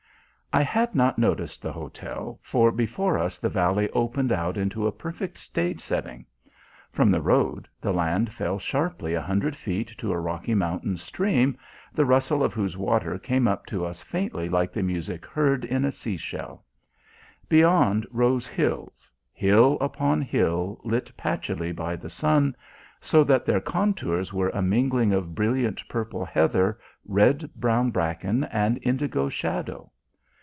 [0.53, 4.91] I had not noticed the hotel, for before us the valley opened out into a
[4.91, 6.25] perfect stage setting.
[6.91, 11.57] From the road the land fell sharply a hundred feet to a rocky mountain stream,
[11.93, 15.85] the rustle of whose water came up to us faintly like the music heard in
[15.85, 16.65] a sea shell.
[17.47, 22.57] Beyond rose hills hill upon hill lit patchily by the sun,
[22.99, 28.79] so that their contours were a mingling of brilliant purple heather, red brown bracken, and
[28.81, 29.89] indigo shadow.